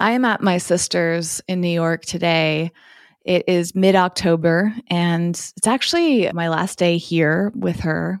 [0.00, 2.72] I am at my sister's in New York today.
[3.24, 8.20] It is mid October, and it's actually my last day here with her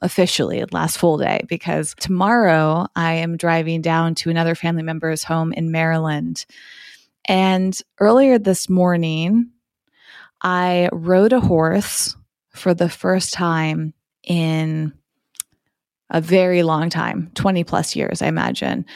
[0.00, 5.52] officially, last full day, because tomorrow I am driving down to another family member's home
[5.52, 6.46] in Maryland.
[7.26, 9.50] And earlier this morning,
[10.40, 12.16] I rode a horse
[12.50, 13.92] for the first time
[14.24, 14.94] in
[16.10, 18.86] a very long time 20 plus years, I imagine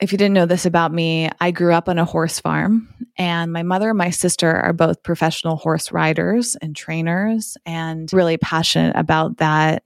[0.00, 3.52] if you didn't know this about me, I grew up on a horse farm, and
[3.52, 8.94] my mother and my sister are both professional horse riders and trainers, and really passionate
[8.94, 9.84] about that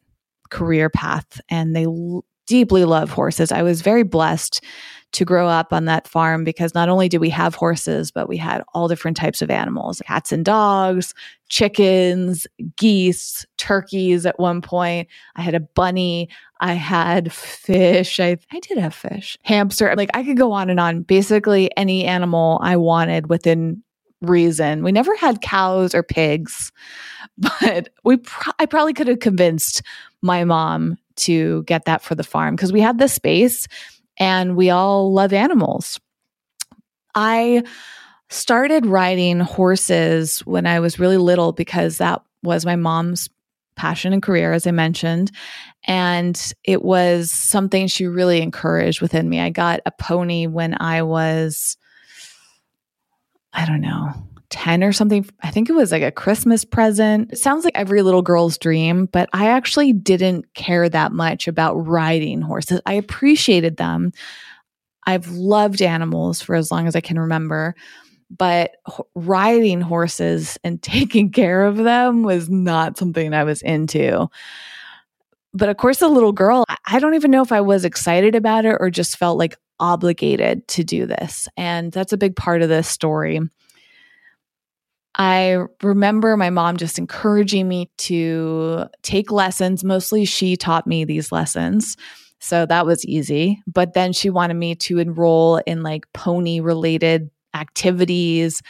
[0.51, 1.41] career path.
[1.49, 3.53] And they l- deeply love horses.
[3.53, 4.65] I was very blessed
[5.13, 8.37] to grow up on that farm because not only did we have horses, but we
[8.37, 11.15] had all different types of animals cats and dogs,
[11.49, 15.09] chickens, geese, turkeys at one point.
[15.37, 16.29] I had a bunny.
[16.61, 18.21] I had fish.
[18.21, 19.93] I, I did have fish, hamster.
[19.97, 21.03] Like I could go on and on.
[21.03, 23.83] Basically, any animal I wanted within
[24.23, 24.85] reason.
[24.85, 26.71] We never had cows or pigs,
[27.39, 29.83] but we pro- I probably could have convinced
[30.23, 33.67] my mom to get that for the farm because we had the space
[34.21, 35.99] and we all love animals.
[37.15, 37.65] I
[38.29, 43.29] started riding horses when I was really little because that was my mom's
[43.75, 45.33] passion and career, as I mentioned.
[45.85, 49.41] And it was something she really encouraged within me.
[49.41, 51.77] I got a pony when I was,
[53.53, 54.13] I don't know,
[54.51, 55.29] 10 or something.
[55.43, 57.33] I think it was like a Christmas present.
[57.33, 61.75] It sounds like every little girl's dream, but I actually didn't care that much about
[61.77, 62.81] riding horses.
[62.85, 64.13] I appreciated them.
[65.07, 67.75] I've loved animals for as long as I can remember,
[68.29, 68.73] but
[69.15, 74.29] riding horses and taking care of them was not something I was into.
[75.53, 78.65] But of course, a little girl, I don't even know if I was excited about
[78.65, 81.49] it or just felt like obligated to do this.
[81.57, 83.41] And that's a big part of this story.
[85.21, 89.85] I remember my mom just encouraging me to take lessons.
[89.85, 91.99] Mostly she taught me these lessons.
[92.39, 93.63] So that was easy.
[93.67, 98.63] But then she wanted me to enroll in like pony related activities.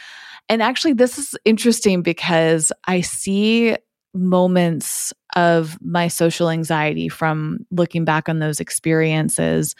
[0.49, 3.77] And actually, this is interesting because I see
[4.13, 9.73] moments of my social anxiety from looking back on those experiences.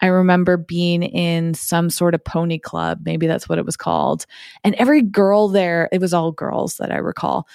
[0.00, 4.26] I remember being in some sort of pony club, maybe that's what it was called.
[4.64, 7.46] And every girl there, it was all girls that I recall,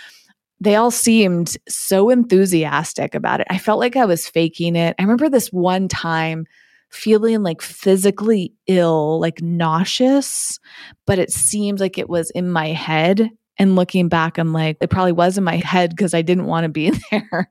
[0.60, 3.48] they all seemed so enthusiastic about it.
[3.50, 4.96] I felt like I was faking it.
[4.98, 6.46] I remember this one time
[6.90, 10.60] feeling like physically ill, like nauseous,
[11.06, 13.30] but it seemed like it was in my head.
[13.58, 16.66] And looking back, I'm like, it probably was in my head because I didn't want
[16.66, 17.50] to be there.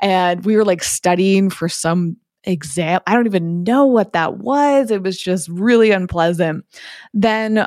[0.00, 3.00] And we were like studying for some exam.
[3.06, 4.90] I don't even know what that was.
[4.90, 6.64] It was just really unpleasant.
[7.12, 7.66] Then,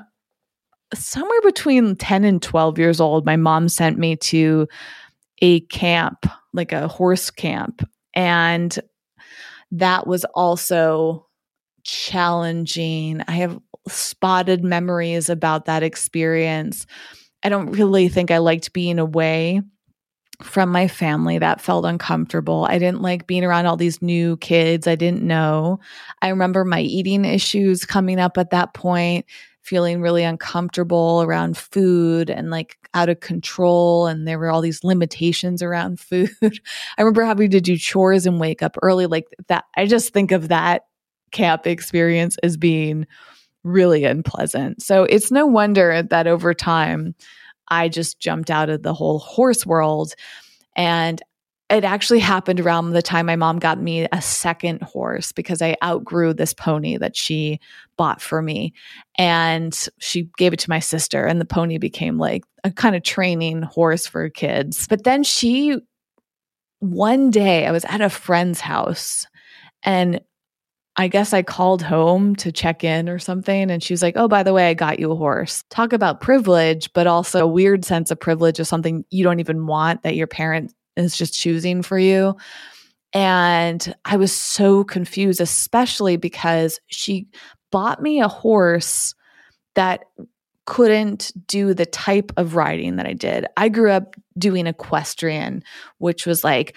[0.94, 4.68] somewhere between 10 and 12 years old, my mom sent me to
[5.42, 7.88] a camp, like a horse camp.
[8.14, 8.78] And
[9.72, 11.28] that was also
[11.84, 13.22] challenging.
[13.28, 16.86] I have spotted memories about that experience.
[17.44, 19.62] I don't really think I liked being away
[20.44, 22.68] from my family that felt uncomfortable.
[22.70, 25.80] I didn't like being around all these new kids I didn't know.
[26.22, 29.26] I remember my eating issues coming up at that point,
[29.62, 34.08] feeling really uncomfortable around food and like out of control.
[34.08, 36.30] And there were all these limitations around food.
[36.42, 39.66] I remember having to do chores and wake up early, like that.
[39.76, 40.84] I just think of that
[41.32, 43.08] camp experience as being
[43.64, 44.82] really unpleasant.
[44.82, 47.16] So it's no wonder that over time,
[47.74, 50.14] I just jumped out of the whole horse world.
[50.76, 51.22] And
[51.70, 55.76] it actually happened around the time my mom got me a second horse because I
[55.84, 57.60] outgrew this pony that she
[57.98, 58.74] bought for me.
[59.18, 63.04] And she gave it to my sister, and the pony became like a kind of
[63.04, 64.88] training horse for kids.
[64.88, 65.80] But then she,
[66.80, 69.26] one day, I was at a friend's house
[69.84, 70.22] and
[70.96, 73.72] I guess I called home to check in or something.
[73.72, 75.64] And she was like, Oh, by the way, I got you a horse.
[75.70, 79.66] Talk about privilege, but also a weird sense of privilege of something you don't even
[79.66, 82.36] want that your parent is just choosing for you.
[83.14, 87.28] And I was so confused, especially because she
[87.72, 89.14] bought me a horse
[89.76, 90.06] that
[90.66, 93.46] couldn't do the type of riding that I did.
[93.58, 95.64] I grew up doing equestrian,
[95.98, 96.76] which was like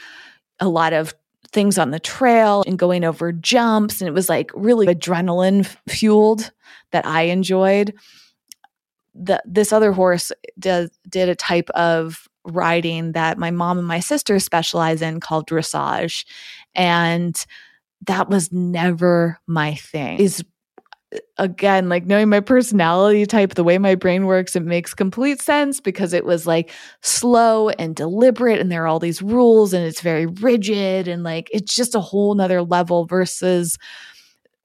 [0.58, 1.14] a lot of
[1.52, 4.00] things on the trail and going over jumps.
[4.00, 6.50] And it was like really adrenaline fueled
[6.92, 7.94] that I enjoyed.
[9.14, 14.00] The, this other horse did, did a type of riding that my mom and my
[14.00, 16.24] sister specialize in called dressage.
[16.74, 17.44] And
[18.06, 20.18] that was never my thing.
[21.38, 25.80] Again, like knowing my personality type, the way my brain works, it makes complete sense
[25.80, 26.70] because it was like
[27.02, 31.48] slow and deliberate, and there are all these rules, and it's very rigid, and like
[31.52, 33.78] it's just a whole nother level versus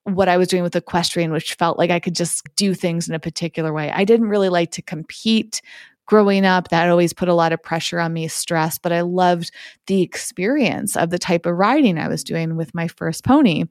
[0.03, 3.15] what I was doing with equestrian, which felt like I could just do things in
[3.15, 3.91] a particular way.
[3.91, 5.61] I didn't really like to compete
[6.07, 6.69] growing up.
[6.69, 9.51] That always put a lot of pressure on me, stress, but I loved
[9.87, 13.65] the experience of the type of riding I was doing with my first pony.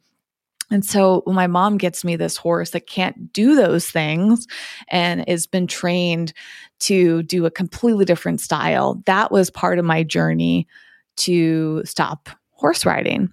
[0.70, 4.46] And so my mom gets me this horse that can't do those things
[4.88, 6.32] and has been trained
[6.80, 9.02] to do a completely different style.
[9.06, 10.68] That was part of my journey
[11.16, 13.32] to stop horse riding.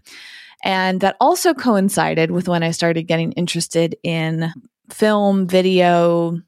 [0.64, 4.52] And that also coincided with when I started getting interested in
[4.90, 6.42] film, video,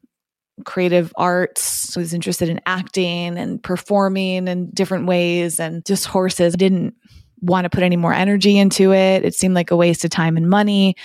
[0.66, 1.96] creative arts.
[1.96, 6.56] I was interested in acting and performing in different ways and just horses.
[6.56, 6.96] I didn't
[7.42, 9.24] want to put any more energy into it.
[9.24, 10.96] It seemed like a waste of time and money.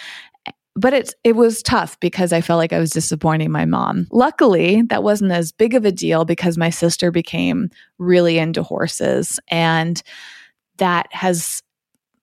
[0.76, 4.08] But it, it was tough because I felt like I was disappointing my mom.
[4.10, 9.38] Luckily, that wasn't as big of a deal because my sister became really into horses
[9.48, 10.02] and
[10.78, 11.62] that has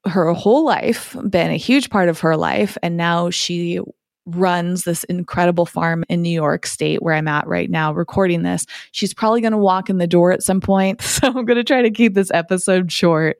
[0.06, 3.80] her whole life been a huge part of her life and now she
[4.26, 8.66] runs this incredible farm in New York State where I'm at right now recording this.
[8.92, 11.64] She's probably going to walk in the door at some point, so I'm going to
[11.64, 13.38] try to keep this episode short.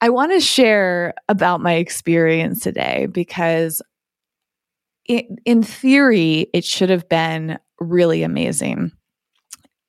[0.00, 3.80] I want to share about my experience today because
[5.06, 8.92] in theory, it should have been really amazing.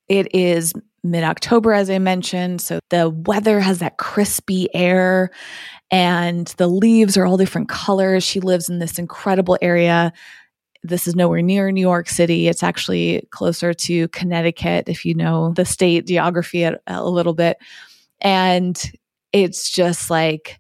[0.08, 0.74] It is
[1.04, 2.62] mid October, as I mentioned.
[2.62, 5.32] So the weather has that crispy air
[5.90, 8.24] and the leaves are all different colors.
[8.24, 10.14] She lives in this incredible area.
[10.84, 12.48] This is nowhere near New York City.
[12.48, 17.58] It's actually closer to Connecticut, if you know the state geography a, a little bit.
[18.22, 18.80] And
[19.32, 20.60] it's just like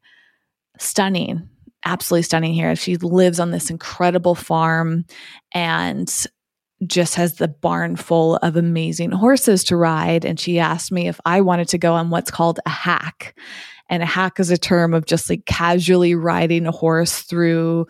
[0.79, 1.49] stunning,
[1.85, 2.75] absolutely stunning here.
[2.75, 5.05] She lives on this incredible farm
[5.53, 6.13] and
[6.85, 10.25] just has the barn full of amazing horses to ride.
[10.25, 13.35] And she asked me if I wanted to go on what's called a hack.
[13.89, 17.87] And a hack is a term of just like casually riding a horse through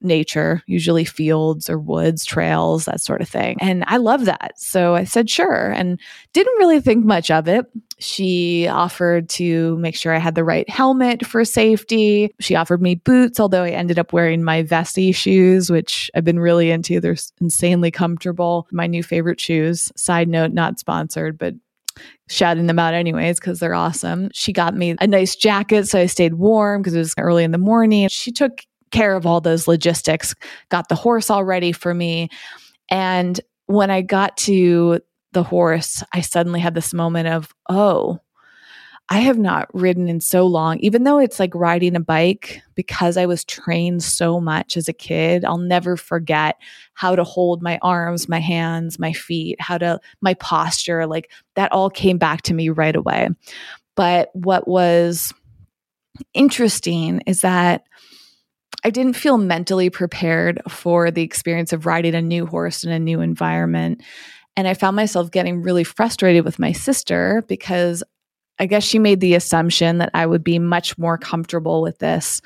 [0.00, 3.56] nature, usually fields or woods, trails, that sort of thing.
[3.60, 4.52] And I love that.
[4.56, 6.00] So I said, sure, and
[6.32, 7.66] didn't really think much of it.
[8.00, 12.32] She offered to make sure I had the right helmet for safety.
[12.40, 16.38] She offered me boots, although I ended up wearing my Vessi shoes, which I've been
[16.38, 17.00] really into.
[17.00, 18.68] They're insanely comfortable.
[18.70, 19.90] My new favorite shoes.
[19.96, 21.54] Side note, not sponsored, but
[22.28, 24.30] shouting them out anyways because they're awesome.
[24.32, 27.50] She got me a nice jacket so I stayed warm because it was early in
[27.50, 28.08] the morning.
[28.08, 28.60] She took
[28.90, 30.34] care of all those logistics,
[30.68, 32.28] got the horse all ready for me.
[32.90, 35.00] And when I got to
[35.32, 38.20] the horse, I suddenly had this moment of, oh,
[39.10, 43.16] I have not ridden in so long, even though it's like riding a bike because
[43.16, 45.46] I was trained so much as a kid.
[45.46, 46.56] I'll never forget
[46.92, 51.06] how to hold my arms, my hands, my feet, how to, my posture.
[51.06, 53.30] Like that all came back to me right away.
[53.96, 55.32] But what was
[56.34, 57.84] interesting is that
[58.84, 62.98] I didn't feel mentally prepared for the experience of riding a new horse in a
[62.98, 64.02] new environment.
[64.58, 68.02] And I found myself getting really frustrated with my sister because
[68.58, 72.42] I guess she made the assumption that I would be much more comfortable with this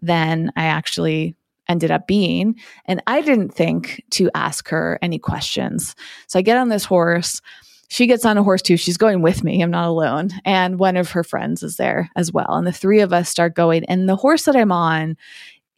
[0.00, 1.34] than I actually
[1.68, 2.54] ended up being.
[2.84, 5.96] And I didn't think to ask her any questions.
[6.28, 7.42] So I get on this horse.
[7.88, 8.76] She gets on a horse too.
[8.76, 9.60] She's going with me.
[9.60, 10.30] I'm not alone.
[10.44, 12.54] And one of her friends is there as well.
[12.54, 13.84] And the three of us start going.
[13.86, 15.16] And the horse that I'm on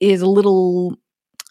[0.00, 0.98] is a little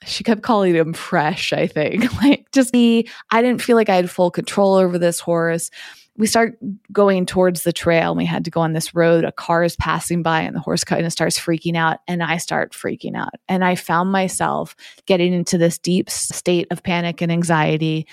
[0.06, 2.06] she kept calling him fresh, I think.
[2.22, 5.70] Like just me, I didn't feel like I had full control over this horse.
[6.18, 6.58] We start
[6.92, 9.24] going towards the trail and we had to go on this road.
[9.24, 12.38] A car is passing by and the horse kind of starts freaking out and I
[12.38, 13.36] start freaking out.
[13.48, 14.76] And I found myself
[15.06, 18.08] getting into this deep state of panic and anxiety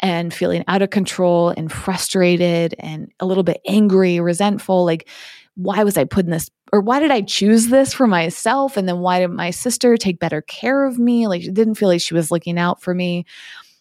[0.00, 4.84] and feeling out of control and frustrated and a little bit angry, resentful.
[4.84, 5.08] Like
[5.56, 8.76] why was I putting this or why did I choose this for myself?
[8.76, 11.26] And then why did my sister take better care of me?
[11.26, 13.24] Like, she didn't feel like she was looking out for me.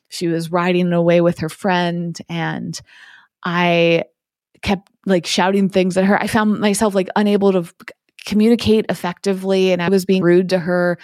[0.10, 2.18] She was riding away with her friend.
[2.30, 2.80] And
[3.44, 4.04] I
[4.62, 6.22] kept like shouting things at her.
[6.22, 7.66] I found myself like unable to
[8.26, 9.72] communicate effectively.
[9.72, 11.00] And I was being rude to her,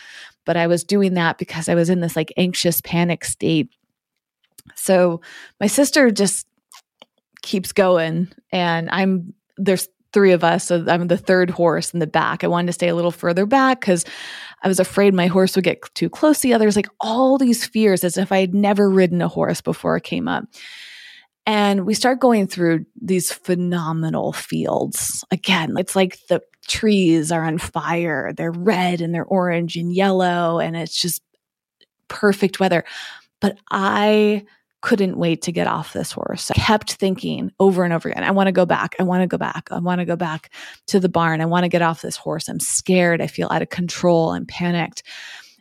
[0.45, 3.69] but I was doing that because I was in this like anxious panic state.
[4.75, 5.21] So
[5.59, 6.47] my sister just
[7.41, 10.65] keeps going and I'm there's three of us.
[10.65, 12.43] So I'm the third horse in the back.
[12.43, 14.05] I wanted to stay a little further back because
[14.61, 16.75] I was afraid my horse would get too close to the others.
[16.75, 20.27] Like all these fears as if I had never ridden a horse before it came
[20.27, 20.45] up.
[21.47, 25.25] And we start going through these phenomenal fields.
[25.31, 28.31] Again, it's like the trees are on fire.
[28.35, 31.23] They're red and they're orange and yellow, and it's just
[32.07, 32.83] perfect weather.
[33.39, 34.45] But I
[34.81, 36.51] couldn't wait to get off this horse.
[36.51, 38.95] I kept thinking over and over again, I want to go back.
[38.99, 39.69] I want to go back.
[39.71, 40.51] I want to go back
[40.87, 41.39] to the barn.
[41.39, 42.49] I want to get off this horse.
[42.49, 43.21] I'm scared.
[43.21, 44.31] I feel out of control.
[44.31, 45.03] I'm panicked.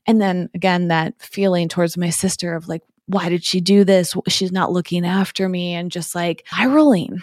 [0.06, 4.14] And then again, that feeling towards my sister of like, why did she do this?
[4.28, 7.20] She's not looking after me and just like eye rolling.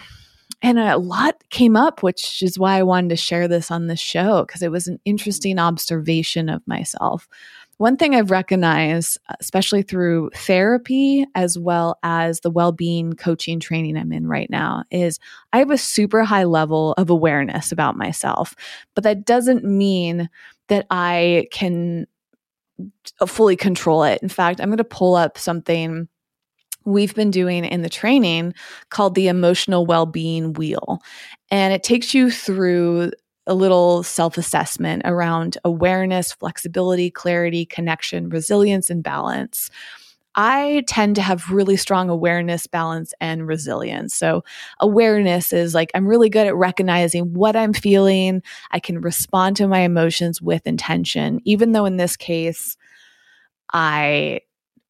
[0.60, 3.96] And a lot came up, which is why I wanted to share this on the
[3.96, 7.28] show because it was an interesting observation of myself.
[7.78, 13.96] One thing I've recognized, especially through therapy as well as the well being coaching training
[13.96, 15.20] I'm in right now, is
[15.52, 18.54] I have a super high level of awareness about myself.
[18.94, 20.28] But that doesn't mean
[20.66, 22.06] that I can
[23.26, 24.20] fully control it.
[24.22, 26.08] In fact, I'm going to pull up something
[26.84, 28.54] we've been doing in the training
[28.90, 31.00] called the emotional well-being wheel
[31.50, 33.10] and it takes you through
[33.48, 39.70] a little self assessment around awareness, flexibility, clarity, connection, resilience, and balance.
[40.34, 44.14] I tend to have really strong awareness, balance, and resilience.
[44.14, 44.44] So,
[44.78, 48.42] awareness is like I'm really good at recognizing what I'm feeling.
[48.70, 52.76] I can respond to my emotions with intention, even though in this case,
[53.72, 54.42] I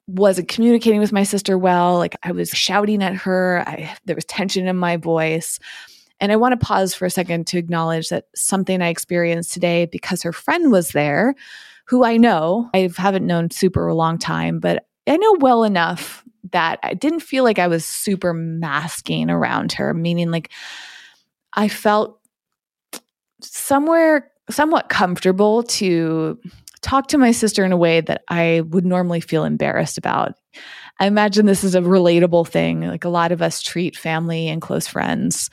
[0.08, 1.96] wasn't communicating with my sister well.
[1.98, 5.58] Like I was shouting at her, I, there was tension in my voice.
[6.20, 9.86] And I want to pause for a second to acknowledge that something I experienced today
[9.86, 11.34] because her friend was there,
[11.86, 16.24] who I know, I haven't known super a long time, but I know well enough
[16.52, 20.50] that I didn't feel like I was super masking around her, meaning like
[21.54, 22.20] I felt
[23.40, 26.38] somewhere somewhat comfortable to
[26.80, 30.34] talk to my sister in a way that I would normally feel embarrassed about.
[31.00, 32.80] I imagine this is a relatable thing.
[32.80, 35.50] Like a lot of us treat family and close friends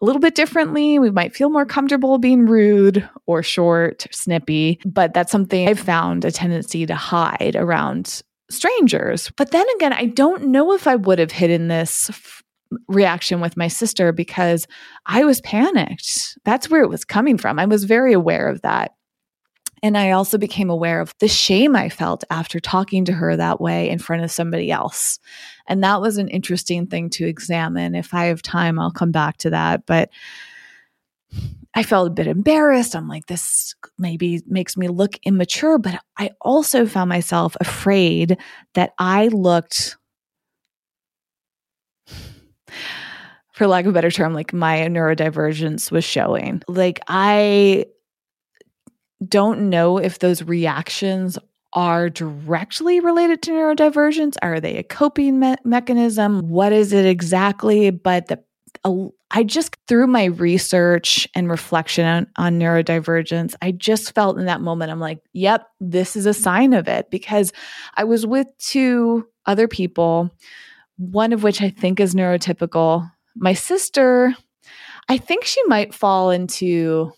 [0.00, 0.98] a little bit differently.
[0.98, 6.24] We might feel more comfortable being rude or short, snippy, but that's something I've found
[6.24, 9.30] a tendency to hide around strangers.
[9.36, 12.42] But then again, I don't know if I would have hidden this f-
[12.88, 14.66] reaction with my sister because
[15.06, 16.38] I was panicked.
[16.44, 17.58] That's where it was coming from.
[17.58, 18.92] I was very aware of that.
[19.82, 23.60] And I also became aware of the shame I felt after talking to her that
[23.60, 25.18] way in front of somebody else.
[25.70, 27.94] And that was an interesting thing to examine.
[27.94, 29.86] If I have time, I'll come back to that.
[29.86, 30.10] But
[31.74, 32.96] I felt a bit embarrassed.
[32.96, 35.78] I'm like, this maybe makes me look immature.
[35.78, 38.36] But I also found myself afraid
[38.74, 39.96] that I looked,
[43.52, 46.62] for lack of a better term, like my neurodivergence was showing.
[46.66, 47.86] Like I
[49.28, 51.38] don't know if those reactions
[51.72, 54.36] are directly related to neurodivergence.
[54.42, 56.48] Are they a coping me- mechanism?
[56.48, 57.90] What is it exactly?
[57.90, 58.42] But the
[58.84, 64.46] uh, I just through my research and reflection on, on neurodivergence, I just felt in
[64.46, 67.52] that moment, I'm like, yep, this is a sign of it because
[67.96, 70.30] I was with two other people,
[70.96, 73.08] one of which I think is neurotypical.
[73.36, 74.34] My sister,
[75.08, 77.12] I think she might fall into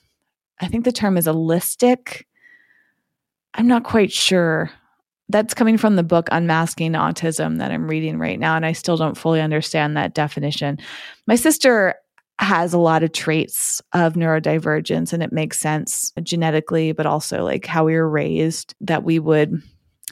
[0.63, 2.23] I think the term is allistic.
[3.55, 4.71] I'm not quite sure.
[5.29, 8.97] That's coming from the book Unmasking Autism that I'm reading right now, and I still
[8.97, 10.79] don't fully understand that definition.
[11.27, 11.95] My sister
[12.39, 17.67] has a lot of traits of neurodivergence, and it makes sense genetically, but also like
[17.67, 19.63] how we were raised that we would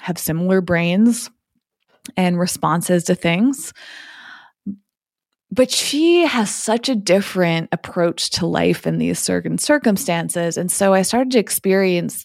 [0.00, 1.30] have similar brains
[2.16, 3.72] and responses to things
[5.52, 10.56] but she has such a different approach to life in these certain circumstances.
[10.56, 12.24] And so I started to experience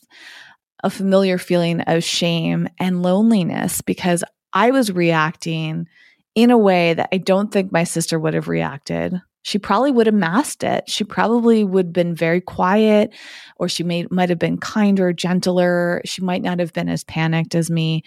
[0.85, 4.23] a familiar feeling of shame and loneliness because
[4.53, 5.87] I was reacting
[6.35, 9.19] in a way that I don't think my sister would have reacted.
[9.41, 10.87] She probably would have masked it.
[10.87, 13.13] She probably would have been very quiet,
[13.57, 16.03] or she may, might have been kinder, gentler.
[16.05, 18.03] She might not have been as panicked as me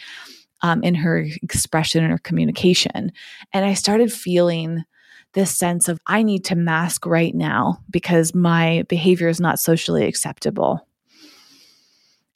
[0.63, 3.11] um, in her expression and her communication.
[3.53, 4.85] And I started feeling
[5.33, 10.07] this sense of I need to mask right now because my behavior is not socially
[10.07, 10.88] acceptable.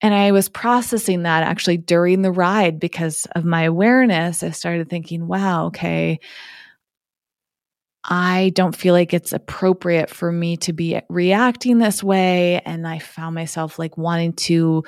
[0.03, 4.43] And I was processing that actually during the ride because of my awareness.
[4.43, 6.19] I started thinking, wow, okay,
[8.05, 12.61] I don't feel like it's appropriate for me to be reacting this way.
[12.65, 14.83] And I found myself like wanting to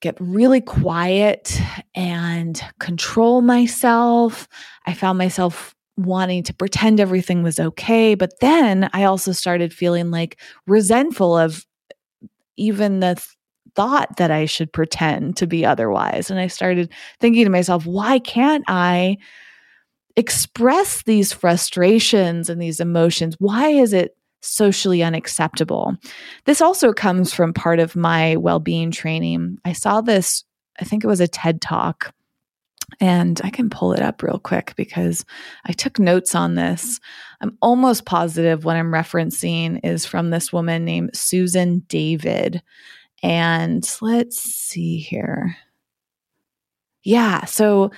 [0.00, 1.60] get really quiet
[1.94, 4.48] and control myself.
[4.84, 8.16] I found myself wanting to pretend everything was okay.
[8.16, 11.64] But then I also started feeling like resentful of
[12.56, 13.28] even the th-
[13.74, 16.30] thought that I should pretend to be otherwise.
[16.30, 19.16] And I started thinking to myself, why can't I
[20.16, 23.36] express these frustrations and these emotions?
[23.38, 25.96] Why is it socially unacceptable?
[26.44, 29.58] This also comes from part of my well being training.
[29.64, 30.44] I saw this,
[30.80, 32.14] I think it was a TED talk.
[33.00, 35.24] And I can pull it up real quick because
[35.64, 37.00] I took notes on this.
[37.40, 42.62] I'm almost positive what I'm referencing is from this woman named Susan David.
[43.22, 45.56] And let's see here.
[47.04, 47.44] Yeah.
[47.44, 47.90] So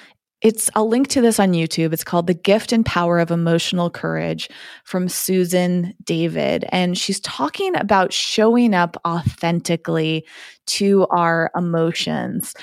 [0.44, 1.94] it's I'll link to this on YouTube.
[1.94, 4.50] It's called The Gift and Power of Emotional Courage
[4.84, 6.66] from Susan David.
[6.68, 10.26] And she's talking about showing up authentically
[10.66, 12.54] to our emotions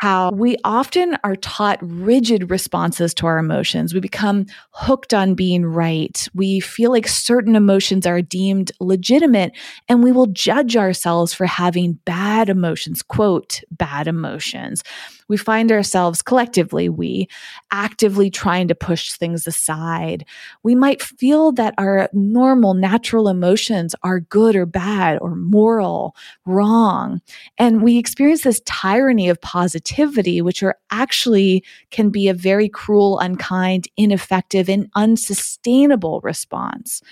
[0.00, 3.92] how we often are taught rigid responses to our emotions.
[3.92, 6.26] We become hooked on being right.
[6.34, 9.52] We feel like certain emotions are deemed legitimate
[9.90, 14.82] and we will judge ourselves for having bad emotions, quote, bad emotions
[15.30, 17.28] we find ourselves collectively, we
[17.70, 20.26] actively trying to push things aside.
[20.64, 27.20] We might feel that our normal, natural emotions are good or bad or moral, wrong.
[27.58, 33.20] And we experience this tyranny of positivity, which are actually can be a very cruel,
[33.20, 37.02] unkind, ineffective, and unsustainable response.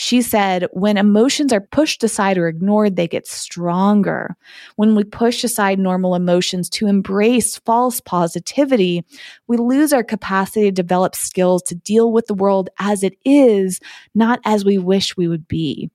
[0.00, 4.34] She said, when emotions are pushed aside or ignored, they get stronger.
[4.76, 9.04] When we push aside normal emotions to embrace false positivity,
[9.46, 13.78] we lose our capacity to develop skills to deal with the world as it is,
[14.14, 15.90] not as we wish we would be.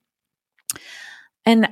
[1.43, 1.67] And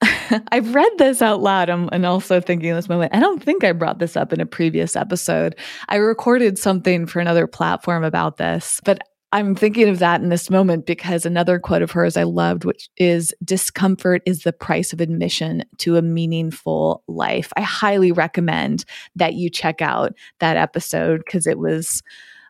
[0.52, 3.72] I've read this out loud and also thinking in this moment, I don't think I
[3.72, 5.56] brought this up in a previous episode.
[5.88, 9.02] I recorded something for another platform about this, but
[9.34, 12.90] I'm thinking of that in this moment because another quote of hers I loved, which
[12.98, 17.50] is discomfort is the price of admission to a meaningful life.
[17.56, 18.84] I highly recommend
[19.16, 22.02] that you check out that episode because it was,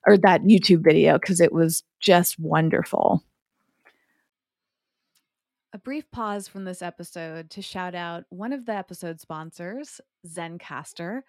[0.09, 3.23] or that YouTube video because it was just wonderful.
[5.73, 11.23] A brief pause from this episode to shout out one of the episode sponsors, Zencastr,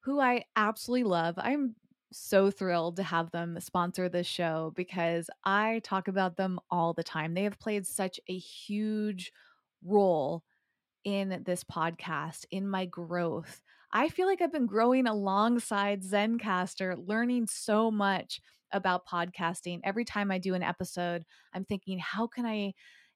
[0.00, 1.36] who I absolutely love.
[1.38, 1.74] I'm
[2.14, 7.02] so thrilled to have them sponsor this show because I talk about them all the
[7.02, 7.34] time.
[7.34, 9.32] They have played such a huge
[9.84, 10.42] role
[11.04, 13.60] in this podcast, in my growth.
[13.92, 18.40] I feel like I've been growing alongside Zencastr, learning so much
[18.72, 19.80] about podcasting.
[19.84, 22.74] Every time I do an episode, I'm thinking, how can I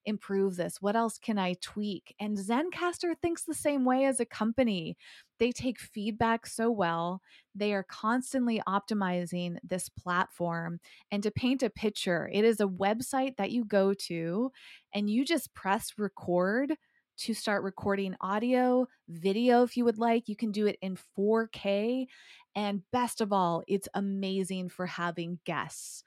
[0.08, 0.80] improve this?
[0.80, 2.14] What else can I tweak?
[2.18, 4.96] And Zencastr thinks the same way as a company.
[5.38, 7.20] They take feedback so well.
[7.54, 10.80] They are constantly optimizing this platform.
[11.12, 14.50] And to paint a picture, it is a website that you go to
[14.92, 16.74] and you just press record
[17.18, 20.28] to start recording audio, video if you would like.
[20.28, 22.06] You can do it in 4K.
[22.54, 26.02] And best of all, it's amazing for having guests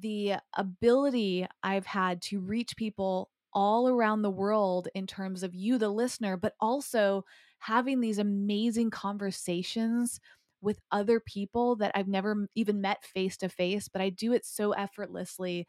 [0.00, 5.78] the ability I've had to reach people all around the world in terms of you,
[5.78, 7.24] the listener, but also
[7.58, 10.20] having these amazing conversations
[10.60, 14.44] with other people that I've never even met face to face, but I do it
[14.44, 15.66] so effortlessly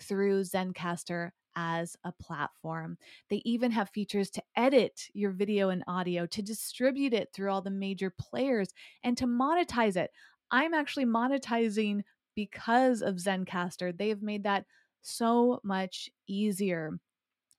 [0.00, 2.96] through Zencastr as a platform.
[3.28, 7.62] They even have features to edit your video and audio, to distribute it through all
[7.62, 8.68] the major players,
[9.02, 10.10] and to monetize it.
[10.50, 12.02] I'm actually monetizing
[12.36, 13.96] because of Zencastr.
[13.96, 14.66] They have made that
[15.02, 16.92] so much easier.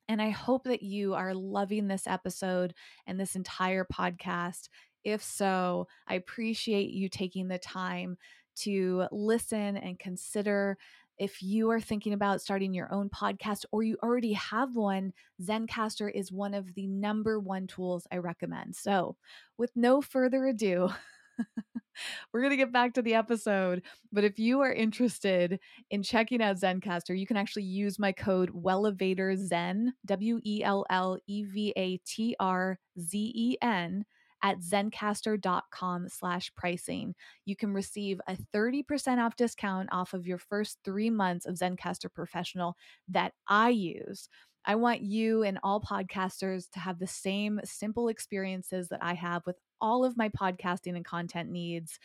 [0.08, 2.74] And I hope that you are loving this episode
[3.06, 4.70] and this entire podcast.
[5.04, 8.18] If so, I appreciate you taking the time
[8.58, 10.78] to listen and consider.
[11.18, 16.12] If you are thinking about starting your own podcast or you already have one, Zencastr
[16.14, 18.76] is one of the number one tools I recommend.
[18.76, 19.18] So,
[19.58, 20.90] with no further ado,
[22.32, 23.84] we're going to get back to the episode.
[24.12, 28.52] But if you are interested in checking out Zencastr, you can actually use my code
[28.52, 34.06] Wellevatr Zen, W E L L E V A T R Z E N
[34.44, 37.16] at zencastr.com slash pricing.
[37.46, 42.14] You can receive a 30% off discount off of your first three months of Zencastr
[42.14, 42.76] Professional
[43.08, 44.30] that I use.
[44.68, 49.44] I want you and all podcasters to have the same simple experiences that I have
[49.48, 51.98] with all of my podcasting and content needs.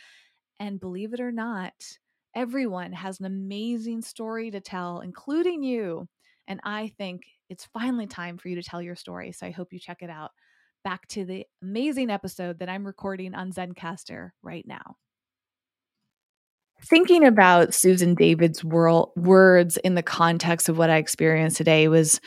[0.61, 1.75] And believe it or not,
[2.35, 6.09] Everyone has an amazing story to tell, including you.
[6.48, 9.33] And I think it's finally time for you to tell your story.
[9.33, 10.31] So I hope you check it out.
[10.83, 14.96] Back to the amazing episode that I'm recording on Zencastr right now.
[16.84, 22.20] Thinking about Susan David's world, words in the context of what I experienced today was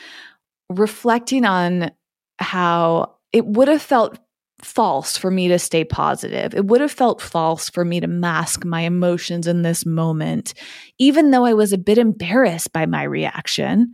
[0.70, 1.90] reflecting on
[2.38, 4.18] how it would have felt
[4.62, 6.54] false for me to stay positive.
[6.54, 10.54] It would have felt false for me to mask my emotions in this moment,
[10.98, 13.92] even though I was a bit embarrassed by my reaction.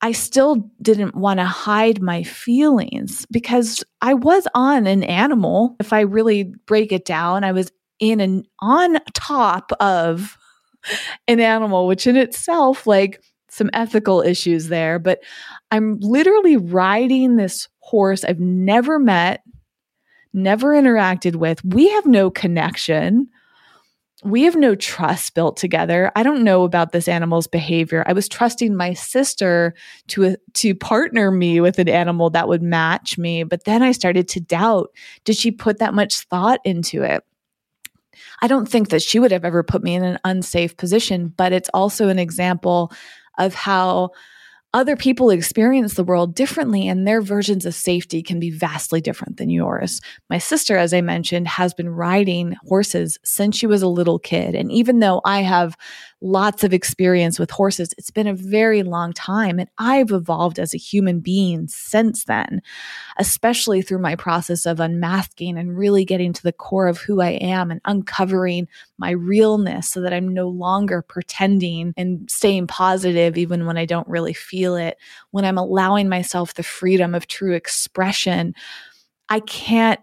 [0.00, 5.76] I still didn't want to hide my feelings because I was on an animal.
[5.78, 7.70] If I really break it down, I was
[8.02, 10.36] in an on top of
[11.28, 15.20] an animal, which in itself, like some ethical issues there, but
[15.70, 19.44] I'm literally riding this horse I've never met,
[20.32, 21.64] never interacted with.
[21.64, 23.28] We have no connection.
[24.24, 26.10] We have no trust built together.
[26.16, 28.02] I don't know about this animal's behavior.
[28.08, 29.74] I was trusting my sister
[30.08, 34.26] to to partner me with an animal that would match me, but then I started
[34.28, 34.90] to doubt,
[35.24, 37.22] did she put that much thought into it?
[38.40, 41.52] I don't think that she would have ever put me in an unsafe position, but
[41.52, 42.92] it's also an example
[43.38, 44.10] of how
[44.74, 49.36] other people experience the world differently and their versions of safety can be vastly different
[49.36, 50.00] than yours.
[50.30, 54.54] My sister, as I mentioned, has been riding horses since she was a little kid.
[54.54, 55.76] And even though I have
[56.22, 59.58] lots of experience with horses, it's been a very long time.
[59.58, 62.62] And I've evolved as a human being since then,
[63.18, 67.30] especially through my process of unmasking and really getting to the core of who I
[67.30, 73.66] am and uncovering my realness so that I'm no longer pretending and staying positive even
[73.66, 74.96] when I don't really feel it.
[75.32, 78.54] When I'm allowing myself the freedom of true expression,
[79.28, 80.00] I can't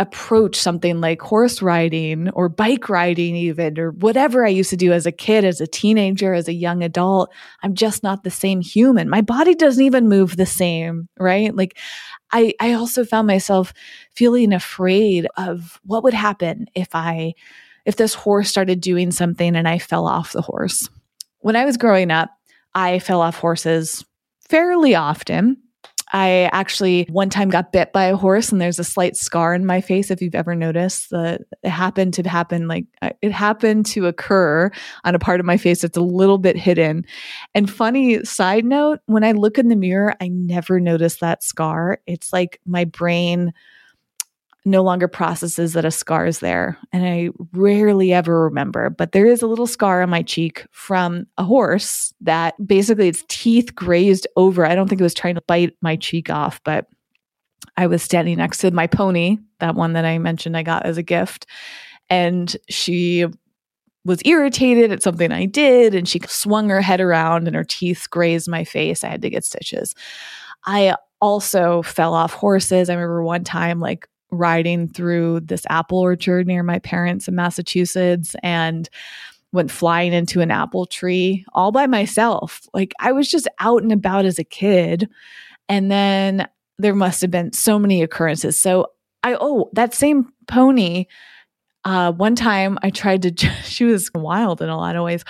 [0.00, 4.92] approach something like horse riding or bike riding, even, or whatever I used to do
[4.92, 7.30] as a kid, as a teenager, as a young adult.
[7.62, 9.10] I'm just not the same human.
[9.10, 11.54] My body doesn't even move the same, right?
[11.54, 11.78] Like,
[12.32, 13.74] I, I also found myself
[14.14, 17.34] feeling afraid of what would happen if I,
[17.84, 20.88] if this horse started doing something and I fell off the horse.
[21.40, 22.30] When I was growing up,
[22.74, 24.02] I fell off horses
[24.48, 25.58] fairly often.
[26.12, 29.64] I actually one time got bit by a horse and there's a slight scar in
[29.64, 30.10] my face.
[30.10, 34.70] If you've ever noticed that it happened to happen, like uh, it happened to occur
[35.04, 37.04] on a part of my face that's a little bit hidden.
[37.54, 42.00] And funny side note, when I look in the mirror, I never notice that scar.
[42.06, 43.52] It's like my brain
[44.64, 46.76] no longer processes that a scar is there.
[46.92, 51.26] And I rarely ever remember, but there is a little scar on my cheek from
[51.38, 54.66] a horse that basically its teeth grazed over.
[54.66, 56.86] I don't think it was trying to bite my cheek off, but
[57.76, 60.98] I was standing next to my pony, that one that I mentioned I got as
[60.98, 61.46] a gift.
[62.10, 63.26] And she
[64.04, 68.08] was irritated at something I did and she swung her head around and her teeth
[68.10, 69.04] grazed my face.
[69.04, 69.94] I had to get stitches.
[70.66, 72.90] I also fell off horses.
[72.90, 78.34] I remember one time, like riding through this apple orchard near my parents in Massachusetts
[78.42, 78.88] and
[79.52, 82.68] went flying into an apple tree all by myself.
[82.72, 85.08] Like I was just out and about as a kid.
[85.68, 88.60] And then there must have been so many occurrences.
[88.60, 88.86] So
[89.22, 91.06] I, oh, that same pony,
[91.84, 95.24] uh, one time I tried to, she was wild in a lot of ways.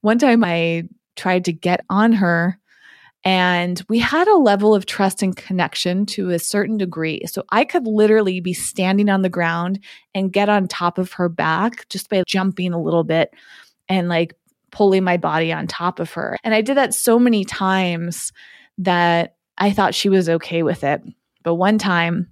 [0.00, 0.84] One time I
[1.16, 2.58] tried to get on her
[3.24, 7.22] and we had a level of trust and connection to a certain degree.
[7.26, 9.78] So I could literally be standing on the ground
[10.14, 13.32] and get on top of her back just by jumping a little bit
[13.88, 14.34] and like
[14.72, 16.36] pulling my body on top of her.
[16.42, 18.32] And I did that so many times
[18.78, 21.02] that I thought she was okay with it.
[21.44, 22.28] But one time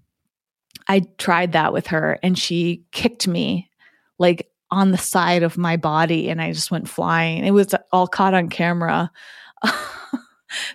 [0.88, 3.70] I tried that with her and she kicked me
[4.18, 7.44] like on the side of my body and I just went flying.
[7.44, 9.12] It was all caught on camera.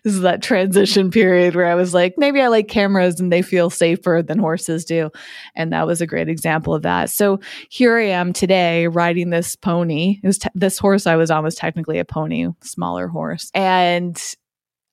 [0.04, 3.42] this is that transition period where I was like, maybe I like cameras and they
[3.42, 5.12] feel safer than horses do.
[5.56, 7.10] And that was a great example of that.
[7.10, 10.20] So here I am today riding this pony.
[10.24, 13.50] It was te- this horse I was on was technically a pony, smaller horse.
[13.54, 14.22] And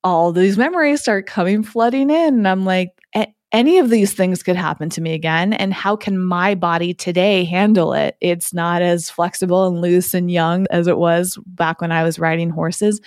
[0.03, 2.35] all these memories start coming flooding in.
[2.35, 5.53] And I'm like, eh, any of these things could happen to me again.
[5.53, 8.17] And how can my body today handle it?
[8.19, 12.17] It's not as flexible and loose and young as it was back when I was
[12.17, 12.99] riding horses.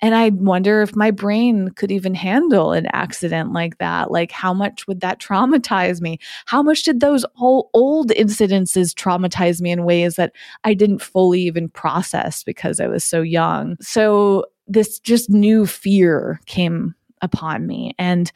[0.00, 4.10] And I wonder if my brain could even handle an accident like that.
[4.10, 6.18] Like, how much would that traumatize me?
[6.46, 10.32] How much did those old, old incidences traumatize me in ways that
[10.64, 13.76] I didn't fully even process because I was so young?
[13.82, 17.92] So, this just new fear came upon me.
[17.98, 18.30] And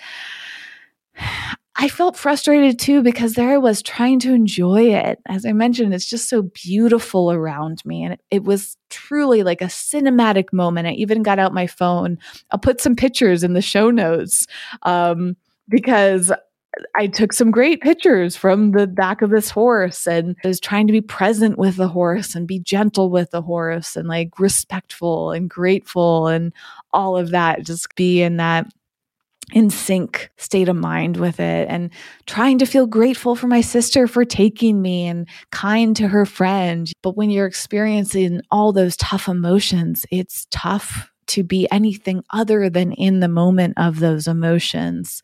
[1.76, 5.18] I felt frustrated too because there I was trying to enjoy it.
[5.26, 8.04] As I mentioned, it's just so beautiful around me.
[8.04, 10.86] And it, it, was truly like a cinematic moment.
[10.86, 12.18] I even got out my phone.
[12.52, 14.46] I'll put some pictures in the show notes
[14.84, 15.36] um,
[15.68, 16.32] because
[16.96, 20.86] I took some great pictures from the back of this horse and I was trying
[20.86, 25.32] to be present with the horse and be gentle with the horse and like respectful
[25.32, 26.52] and grateful and
[26.92, 27.64] all of that.
[27.64, 28.66] Just be in that
[29.52, 31.90] in sync state of mind with it and
[32.26, 36.90] trying to feel grateful for my sister for taking me and kind to her friend.
[37.02, 42.92] But when you're experiencing all those tough emotions, it's tough to be anything other than
[42.92, 45.22] in the moment of those emotions.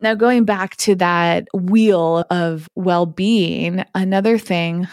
[0.00, 4.86] Now, going back to that wheel of well being, another thing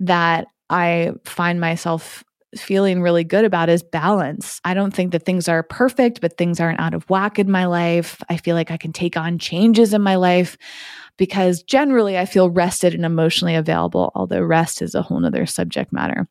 [0.00, 2.22] that I find myself
[2.56, 4.60] feeling really good about is balance.
[4.64, 7.66] I don't think that things are perfect, but things aren't out of whack in my
[7.66, 8.22] life.
[8.28, 10.56] I feel like I can take on changes in my life
[11.18, 15.92] because generally I feel rested and emotionally available, although rest is a whole nother subject
[15.92, 16.26] matter.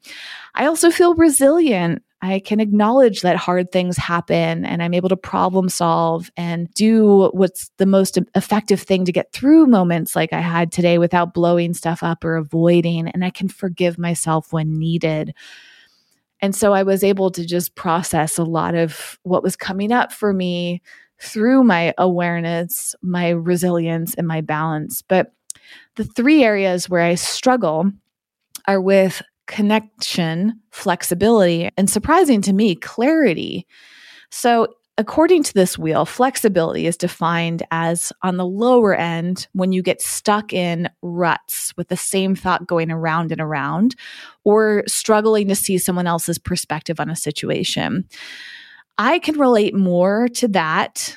[0.55, 2.01] I also feel resilient.
[2.21, 7.29] I can acknowledge that hard things happen and I'm able to problem solve and do
[7.33, 11.75] what's the most effective thing to get through moments like I had today without blowing
[11.75, 13.07] stuff up or avoiding.
[13.07, 15.35] And I can forgive myself when needed.
[16.41, 20.11] And so I was able to just process a lot of what was coming up
[20.11, 20.81] for me
[21.19, 25.01] through my awareness, my resilience, and my balance.
[25.01, 25.31] But
[25.95, 27.91] the three areas where I struggle
[28.67, 33.65] are with connection, flexibility, and surprising to me, clarity.
[34.29, 34.67] So
[34.99, 40.01] According to this wheel, flexibility is defined as on the lower end when you get
[40.01, 43.95] stuck in ruts with the same thought going around and around,
[44.43, 48.05] or struggling to see someone else's perspective on a situation.
[48.97, 51.15] I can relate more to that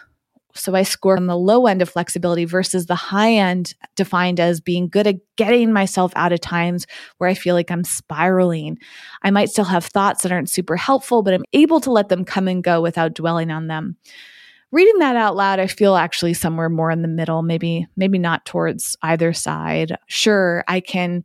[0.54, 4.60] so I score on the low end of flexibility versus the high end defined as
[4.60, 6.86] being good at getting myself out of times
[7.18, 8.78] where I feel like I'm spiraling.
[9.22, 12.24] I might still have thoughts that aren't super helpful, but I'm able to let them
[12.24, 13.96] come and go without dwelling on them.
[14.72, 18.46] Reading that out loud, I feel actually somewhere more in the middle, maybe maybe not
[18.46, 19.96] towards either side.
[20.06, 21.24] Sure, I can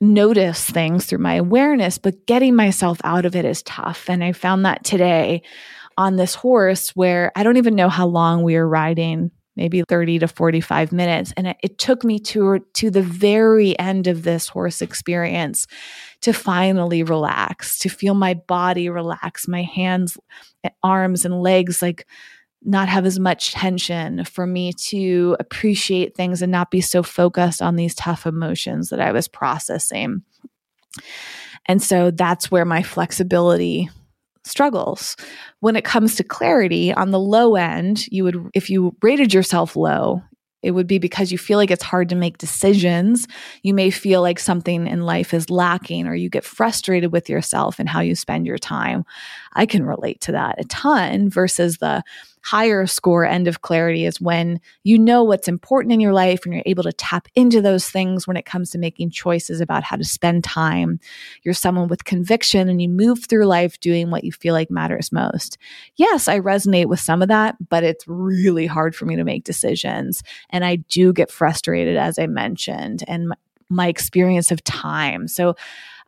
[0.00, 4.08] notice things through my awareness, but getting myself out of it is tough.
[4.08, 5.42] And I found that today
[5.98, 10.20] on this horse where I don't even know how long we were riding, maybe 30
[10.20, 11.34] to 45 minutes.
[11.36, 15.66] And it, it took me to, to the very end of this horse experience
[16.20, 20.16] to finally relax, to feel my body relax, my hands,
[20.62, 22.06] eh, arms, and legs like
[22.62, 27.60] not have as much tension, for me to appreciate things and not be so focused
[27.60, 30.22] on these tough emotions that I was processing.
[31.66, 33.90] And so that's where my flexibility
[34.48, 35.16] struggles.
[35.60, 39.76] When it comes to clarity, on the low end, you would, if you rated yourself
[39.76, 40.22] low,
[40.62, 43.28] it would be because you feel like it's hard to make decisions.
[43.62, 47.78] You may feel like something in life is lacking, or you get frustrated with yourself
[47.78, 49.04] and how you spend your time.
[49.52, 52.02] I can relate to that a ton versus the
[52.42, 56.54] higher score end of clarity is when you know what's important in your life and
[56.54, 59.96] you're able to tap into those things when it comes to making choices about how
[59.96, 61.00] to spend time.
[61.42, 65.12] You're someone with conviction and you move through life doing what you feel like matters
[65.12, 65.58] most.
[65.96, 69.44] Yes, I resonate with some of that, but it's really hard for me to make
[69.44, 70.22] decisions.
[70.50, 73.36] And I do get frustrated, as I mentioned, and my,
[73.68, 75.28] my experience of time.
[75.28, 75.54] So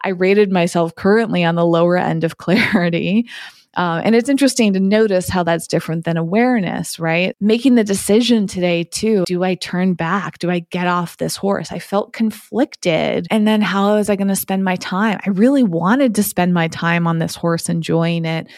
[0.02, 3.28] I rated myself currently on the lower end of clarity.
[3.76, 7.37] Uh, and it's interesting to notice how that's different than awareness, right?
[7.40, 9.24] Making the decision today, too.
[9.26, 10.38] Do I turn back?
[10.38, 11.70] Do I get off this horse?
[11.70, 13.26] I felt conflicted.
[13.30, 15.20] And then how was I going to spend my time?
[15.24, 18.48] I really wanted to spend my time on this horse, enjoying it,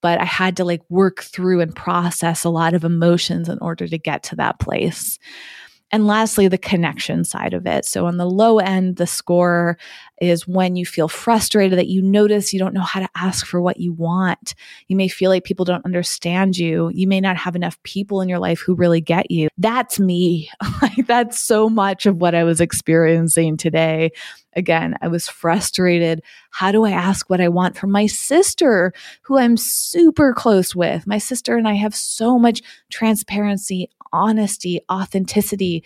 [0.00, 3.86] but I had to like work through and process a lot of emotions in order
[3.86, 5.18] to get to that place.
[5.92, 7.84] And lastly, the connection side of it.
[7.84, 9.76] So on the low end, the score
[10.22, 13.60] is when you feel frustrated that you notice you don't know how to ask for
[13.60, 14.54] what you want.
[14.88, 16.90] You may feel like people don't understand you.
[16.94, 19.48] You may not have enough people in your life who really get you.
[19.58, 20.48] That's me.
[20.82, 24.12] like that's so much of what I was experiencing today.
[24.54, 26.22] Again, I was frustrated.
[26.50, 31.06] How do I ask what I want from my sister, who I'm super close with?
[31.06, 35.84] My sister and I have so much transparency, honesty, authenticity.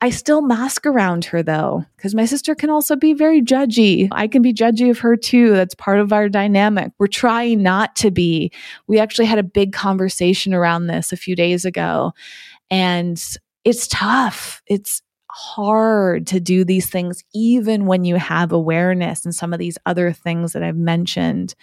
[0.00, 4.08] I still mask around her though, because my sister can also be very judgy.
[4.12, 5.52] I can be judgy of her too.
[5.52, 6.92] That's part of our dynamic.
[6.98, 8.52] We're trying not to be.
[8.86, 12.12] We actually had a big conversation around this a few days ago,
[12.70, 13.22] and
[13.64, 14.62] it's tough.
[14.66, 19.78] It's hard to do these things, even when you have awareness and some of these
[19.86, 21.54] other things that I've mentioned.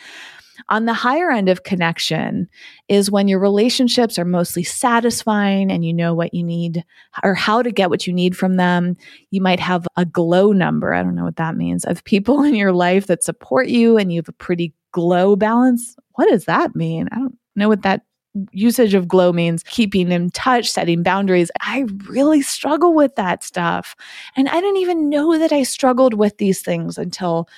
[0.69, 2.47] On the higher end of connection
[2.87, 6.83] is when your relationships are mostly satisfying and you know what you need
[7.23, 8.95] or how to get what you need from them.
[9.31, 10.93] You might have a glow number.
[10.93, 14.11] I don't know what that means of people in your life that support you and
[14.11, 15.95] you have a pretty glow balance.
[16.15, 17.07] What does that mean?
[17.11, 18.03] I don't know what that
[18.51, 21.51] usage of glow means keeping in touch, setting boundaries.
[21.59, 23.95] I really struggle with that stuff.
[24.35, 27.49] And I didn't even know that I struggled with these things until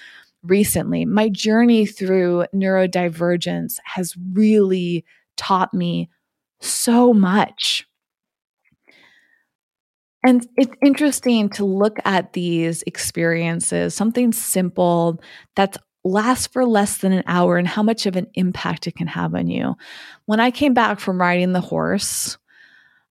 [0.43, 1.05] recently.
[1.05, 5.05] My journey through neurodivergence has really
[5.37, 6.09] taught me
[6.61, 7.87] so much.
[10.25, 15.19] And it's interesting to look at these experiences, something simple
[15.55, 19.07] that's lasts for less than an hour and how much of an impact it can
[19.07, 19.75] have on you.
[20.25, 22.37] When I came back from riding the horse,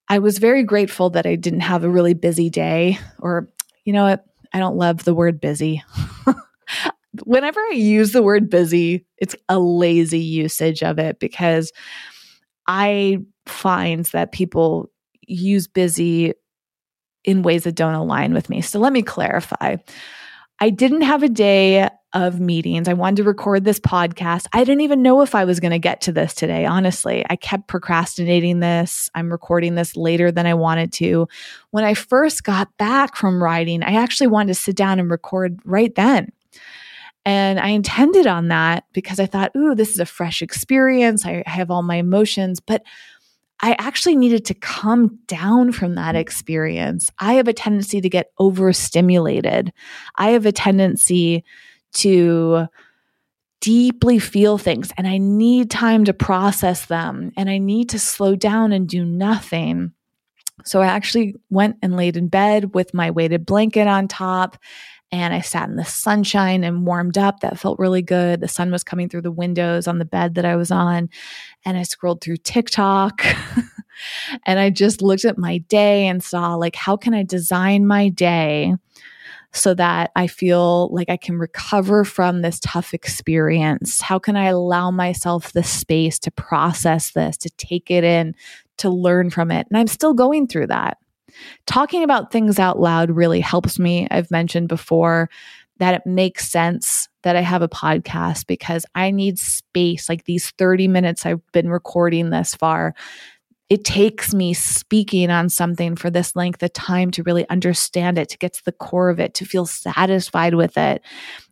[0.09, 3.49] I was very grateful that I didn't have a really busy day or
[3.85, 4.25] you know what?
[4.53, 5.83] I don't love the word busy.
[7.25, 11.72] Whenever I use the word busy, it's a lazy usage of it because
[12.66, 14.90] I find that people
[15.27, 16.33] use busy
[17.25, 18.61] in ways that don't align with me.
[18.61, 19.77] So let me clarify.
[20.59, 22.88] I didn't have a day of meetings.
[22.88, 24.46] I wanted to record this podcast.
[24.53, 27.25] I didn't even know if I was going to get to this today, honestly.
[27.29, 29.09] I kept procrastinating this.
[29.14, 31.27] I'm recording this later than I wanted to.
[31.70, 35.59] When I first got back from riding, I actually wanted to sit down and record
[35.64, 36.31] right then.
[37.25, 41.25] And I intended on that because I thought, ooh, this is a fresh experience.
[41.25, 42.59] I have all my emotions.
[42.59, 42.83] But
[43.61, 47.11] I actually needed to come down from that experience.
[47.21, 49.73] I have a tendency to get overstimulated.
[50.17, 51.45] I have a tendency
[51.95, 52.67] to
[53.61, 58.35] deeply feel things and I need time to process them and I need to slow
[58.35, 59.93] down and do nothing.
[60.65, 64.57] So I actually went and laid in bed with my weighted blanket on top
[65.12, 67.40] and I sat in the sunshine and warmed up.
[67.40, 68.40] That felt really good.
[68.40, 71.11] The sun was coming through the windows on the bed that I was on.
[71.66, 73.22] And I scrolled through TikTok
[74.46, 78.09] and I just looked at my day and saw, like, how can I design my
[78.09, 78.75] day
[79.53, 84.01] so that I feel like I can recover from this tough experience?
[84.01, 88.35] How can I allow myself the space to process this, to take it in,
[88.79, 89.66] to learn from it?
[89.68, 90.96] And I'm still going through that.
[91.66, 94.09] Talking about things out loud really helps me.
[94.11, 95.31] I've mentioned before
[95.79, 100.09] that it makes sense that I have a podcast because I need space.
[100.09, 102.95] Like these 30 minutes I've been recording this far,
[103.73, 108.29] it takes me speaking on something for this length of time to really understand it,
[108.29, 111.03] to get to the core of it, to feel satisfied with it.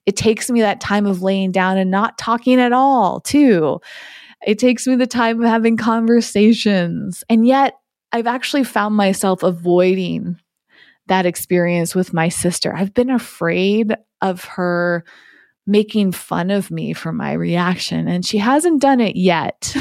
[0.05, 3.81] It takes me that time of laying down and not talking at all, too.
[4.47, 7.25] It takes me the time of having conversations.
[7.31, 7.80] And yet,
[8.13, 10.39] I've actually found myself avoiding
[11.07, 12.75] that experience with my sister.
[12.75, 15.05] I've been afraid of her
[15.67, 19.75] making fun of me for my reaction, and she hasn't done it yet.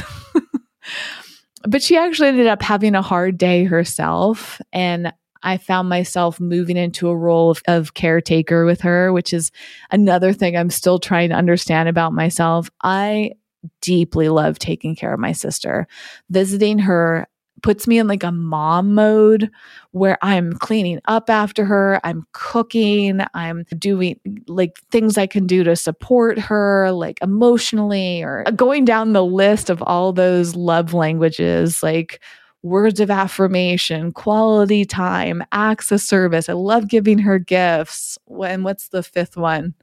[1.64, 4.62] but she actually ended up having a hard day herself.
[4.72, 9.52] And I found myself moving into a role of, of, caretaker with her, which is
[9.90, 12.70] another thing I'm still trying to understand about myself.
[12.84, 13.34] I
[13.82, 15.88] deeply love taking care of my sister,
[16.30, 17.28] visiting her
[17.62, 19.50] puts me in like a mom mode
[19.92, 25.64] where I'm cleaning up after her, I'm cooking, I'm doing like things I can do
[25.64, 31.82] to support her, like emotionally, or going down the list of all those love languages,
[31.84, 32.22] like
[32.64, 36.50] words of affirmation, quality time, acts of service.
[36.50, 38.18] I love giving her gifts.
[38.44, 39.74] And what's the fifth one?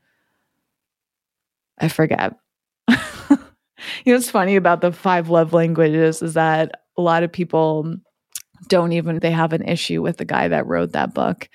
[1.78, 2.34] I forget.
[2.88, 2.96] you
[3.30, 7.96] know, what's funny about the five love languages is that a lot of people
[8.68, 11.48] don't even they have an issue with the guy that wrote that book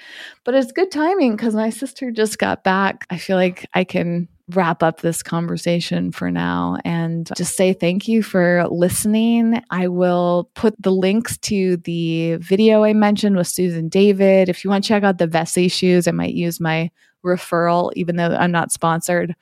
[0.46, 4.28] but it's good timing because my sister just got back i feel like i can
[4.56, 9.62] wrap up this conversation for now and just say thank you for listening.
[9.70, 14.50] I will put the links to the video I mentioned with Susan David.
[14.50, 16.92] If you want to check out the Vessi shoes, I might use my
[17.26, 19.36] referral, even though I'm not sponsored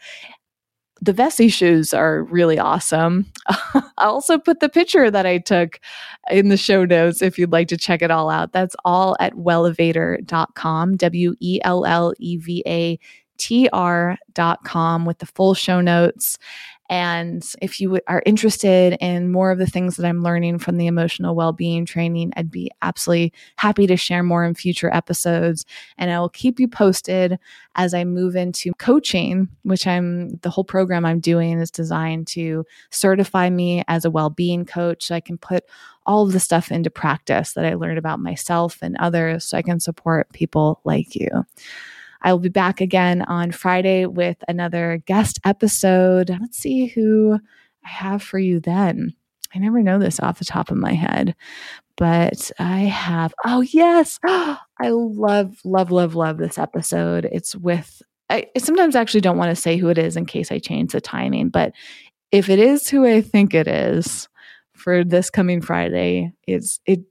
[1.02, 3.26] the Vessi shoes are really awesome.
[3.48, 5.80] I also put the picture that I took
[6.30, 8.52] in the show notes if you'd like to check it all out.
[8.52, 13.00] That's all at wellevatr.com, W E L L E V A
[13.38, 16.38] T R.com with the full show notes.
[16.90, 20.88] And if you are interested in more of the things that I'm learning from the
[20.88, 25.66] emotional well being training, I'd be absolutely happy to share more in future episodes.
[26.00, 27.38] And I will keep you posted
[27.76, 32.66] as I move into coaching, which I'm the whole program I'm doing is designed to
[32.90, 35.66] certify me as a well being coach so I can put
[36.08, 39.62] all of the stuff into practice that I learned about myself and others so I
[39.62, 41.30] can support people like you.
[42.22, 46.30] I will be back again on Friday with another guest episode.
[46.30, 47.40] Let's see who
[47.86, 49.14] I have for you then.
[49.54, 51.36] I never know this off the top of my head,
[51.98, 54.20] but I have, oh, yes.
[54.26, 57.28] I love, love, love, love this episode.
[57.32, 60.60] It's with, I sometimes actually don't want to say who it is in case I
[60.60, 61.74] change the timing, but
[62.32, 64.30] if it is who I think it is
[64.74, 67.02] for this coming Friday, it's, it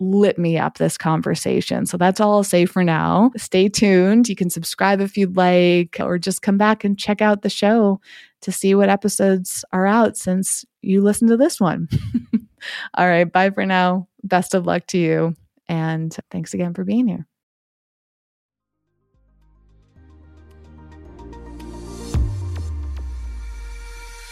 [0.00, 1.86] lit me up this conversation.
[1.86, 3.30] So that's all I'll say for now.
[3.36, 4.28] Stay tuned.
[4.28, 8.00] You can subscribe if you'd like, or just come back and check out the show
[8.42, 11.88] to see what episodes are out since you listened to this one.
[12.94, 13.30] all right.
[13.30, 14.08] Bye for now.
[14.22, 15.34] Best of luck to you.
[15.68, 17.26] And thanks again for being here.